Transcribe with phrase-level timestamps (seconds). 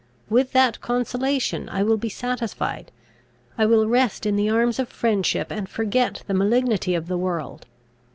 [0.31, 2.91] With that consolation I will be satisfied.
[3.55, 7.67] I will rest in the arms of friendship, and forget the malignity of the world.